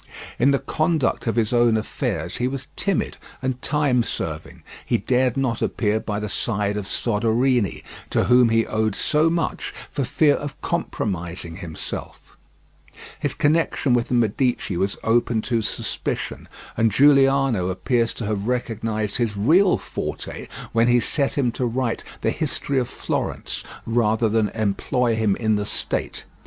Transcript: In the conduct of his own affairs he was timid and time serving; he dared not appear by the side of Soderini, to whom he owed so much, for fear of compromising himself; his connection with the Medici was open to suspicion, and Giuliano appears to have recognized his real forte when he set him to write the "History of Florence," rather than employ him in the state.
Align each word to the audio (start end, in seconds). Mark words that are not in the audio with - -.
In 0.39 0.49
the 0.49 0.57
conduct 0.57 1.27
of 1.27 1.35
his 1.35 1.53
own 1.53 1.77
affairs 1.77 2.37
he 2.37 2.47
was 2.47 2.65
timid 2.75 3.17
and 3.39 3.61
time 3.61 4.01
serving; 4.01 4.63
he 4.83 4.97
dared 4.97 5.37
not 5.37 5.61
appear 5.61 5.99
by 5.99 6.19
the 6.19 6.27
side 6.27 6.75
of 6.75 6.87
Soderini, 6.87 7.83
to 8.09 8.23
whom 8.23 8.49
he 8.49 8.65
owed 8.65 8.95
so 8.95 9.29
much, 9.29 9.71
for 9.91 10.03
fear 10.03 10.33
of 10.33 10.59
compromising 10.63 11.57
himself; 11.57 12.35
his 13.19 13.35
connection 13.35 13.93
with 13.93 14.07
the 14.07 14.15
Medici 14.15 14.75
was 14.75 14.97
open 15.03 15.39
to 15.43 15.61
suspicion, 15.61 16.49
and 16.75 16.89
Giuliano 16.91 17.67
appears 17.69 18.11
to 18.15 18.25
have 18.25 18.47
recognized 18.47 19.17
his 19.17 19.37
real 19.37 19.77
forte 19.77 20.47
when 20.71 20.87
he 20.87 20.99
set 20.99 21.37
him 21.37 21.51
to 21.51 21.65
write 21.67 22.03
the 22.21 22.31
"History 22.31 22.79
of 22.79 22.89
Florence," 22.89 23.63
rather 23.85 24.27
than 24.29 24.49
employ 24.49 25.13
him 25.15 25.35
in 25.35 25.57
the 25.57 25.65
state. 25.67 26.25